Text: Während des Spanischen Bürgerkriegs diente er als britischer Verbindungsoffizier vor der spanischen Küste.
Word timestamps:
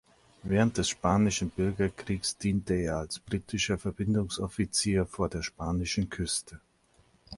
Während 0.41 0.79
des 0.79 0.89
Spanischen 0.89 1.51
Bürgerkriegs 1.51 2.35
diente 2.35 2.73
er 2.73 2.97
als 2.97 3.19
britischer 3.19 3.77
Verbindungsoffizier 3.77 5.05
vor 5.05 5.29
der 5.29 5.43
spanischen 5.43 6.09
Küste. 6.09 6.59